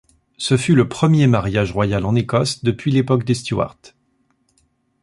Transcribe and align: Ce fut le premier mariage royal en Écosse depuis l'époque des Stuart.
Ce 0.37 0.57
fut 0.57 0.73
le 0.73 0.89
premier 0.89 1.27
mariage 1.27 1.73
royal 1.73 2.05
en 2.05 2.15
Écosse 2.15 2.63
depuis 2.63 2.89
l'époque 2.89 3.23
des 3.23 3.35
Stuart. 3.35 3.77